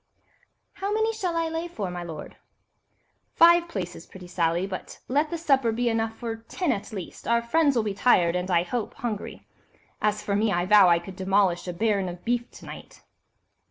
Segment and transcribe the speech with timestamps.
[0.73, 2.35] "How many shall I lay for, my lord?"
[3.35, 7.75] "Five places, pretty Sally, but let the supper be enough for ten at least—our friends
[7.75, 9.45] will be tired, and, I hope, hungry.
[10.01, 13.03] As for me, I vow I could demolish a baron of beef to night."